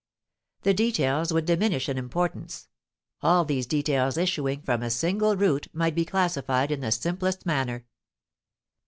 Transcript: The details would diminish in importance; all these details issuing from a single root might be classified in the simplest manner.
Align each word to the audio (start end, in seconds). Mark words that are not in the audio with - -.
The 0.63 0.73
details 0.73 1.31
would 1.31 1.45
diminish 1.45 1.87
in 1.87 1.95
importance; 1.99 2.69
all 3.21 3.45
these 3.45 3.67
details 3.67 4.17
issuing 4.17 4.63
from 4.63 4.81
a 4.81 4.89
single 4.89 5.37
root 5.37 5.67
might 5.73 5.93
be 5.93 6.05
classified 6.05 6.71
in 6.71 6.79
the 6.79 6.91
simplest 6.91 7.45
manner. 7.45 7.85